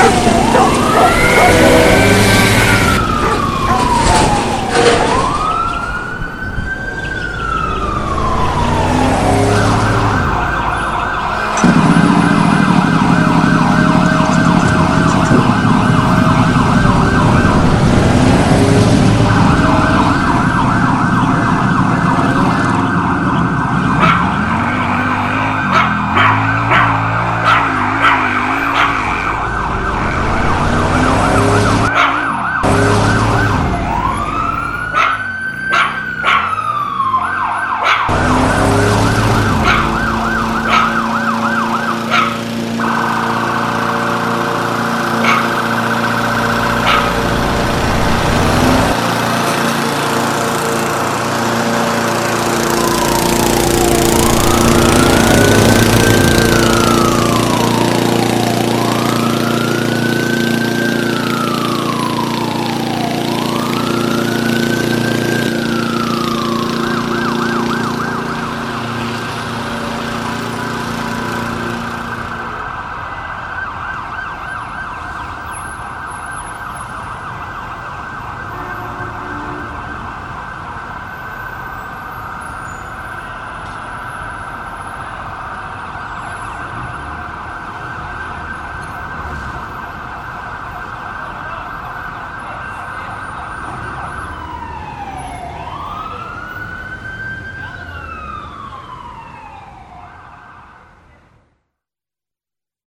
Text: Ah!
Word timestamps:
Ah! 0.00 0.27